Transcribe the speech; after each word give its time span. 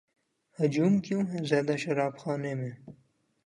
ہجوم 0.59 0.93
کیوں 0.99 1.23
ہے 1.23 1.39
زیادہ 1.45 1.75
شراب 1.77 2.13
خانے 2.17 2.53
میں 2.55 2.71